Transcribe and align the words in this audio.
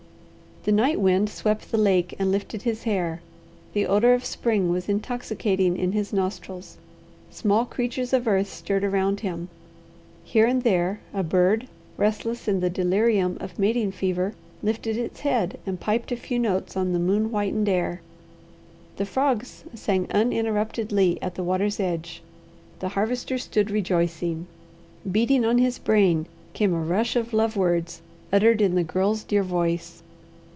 The 0.63 0.71
night 0.71 0.99
wind 0.99 1.27
swept 1.27 1.71
the 1.71 1.77
lake 1.79 2.13
and 2.19 2.31
lifted 2.31 2.61
his 2.61 2.83
hair, 2.83 3.19
the 3.73 3.87
odour 3.87 4.13
of 4.13 4.23
spring 4.23 4.69
was 4.69 4.87
intoxicating 4.87 5.75
in 5.75 5.93
his 5.93 6.13
nostrils, 6.13 6.77
small 7.31 7.65
creatures 7.65 8.13
of 8.13 8.27
earth 8.27 8.45
stirred 8.45 8.83
around 8.83 9.21
him, 9.21 9.49
here 10.23 10.45
and 10.45 10.61
there 10.61 10.99
a 11.15 11.23
bird, 11.23 11.67
restless 11.97 12.47
in 12.47 12.59
the 12.59 12.69
delirium 12.69 13.37
of 13.39 13.57
mating 13.57 13.91
fever, 13.91 14.35
lifted 14.61 14.97
its 14.97 15.21
head 15.21 15.57
and 15.65 15.79
piped 15.79 16.11
a 16.11 16.15
few 16.15 16.37
notes 16.37 16.77
on 16.77 16.93
the 16.93 16.99
moon 16.99 17.29
whitened 17.31 17.67
air. 17.67 18.01
The 18.97 19.05
frogs 19.07 19.63
sang 19.73 20.05
uninterruptedly 20.11 21.17
at 21.23 21.33
the 21.33 21.43
water's 21.43 21.79
edge. 21.79 22.21
The 22.81 22.89
Harvester 22.89 23.39
stood 23.39 23.71
rejoicing. 23.71 24.45
Beating 25.11 25.43
on 25.43 25.57
his 25.57 25.79
brain 25.79 26.27
came 26.53 26.71
a 26.75 26.81
rush 26.83 27.15
of 27.15 27.33
love 27.33 27.57
words 27.57 28.03
uttered 28.31 28.61
in 28.61 28.75
the 28.75 28.83
Girl's 28.83 29.23
dear 29.23 29.41
voice. 29.41 30.03